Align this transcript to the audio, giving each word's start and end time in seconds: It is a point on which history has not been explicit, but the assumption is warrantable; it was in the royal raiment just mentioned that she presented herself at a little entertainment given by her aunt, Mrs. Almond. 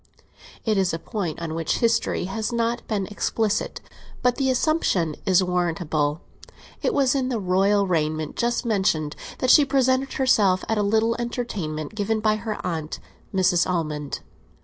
It 0.65 0.79
is 0.79 0.95
a 0.95 0.97
point 0.97 1.39
on 1.39 1.53
which 1.53 1.77
history 1.77 2.23
has 2.25 2.51
not 2.51 2.87
been 2.87 3.05
explicit, 3.05 3.81
but 4.23 4.37
the 4.37 4.49
assumption 4.49 5.15
is 5.27 5.43
warrantable; 5.43 6.21
it 6.81 6.91
was 6.91 7.13
in 7.13 7.29
the 7.29 7.39
royal 7.39 7.85
raiment 7.85 8.35
just 8.35 8.65
mentioned 8.65 9.15
that 9.37 9.51
she 9.51 9.63
presented 9.63 10.13
herself 10.13 10.65
at 10.67 10.79
a 10.79 10.81
little 10.81 11.15
entertainment 11.19 11.93
given 11.93 12.19
by 12.19 12.37
her 12.37 12.57
aunt, 12.65 12.99
Mrs. 13.31 13.69
Almond. 13.69 14.21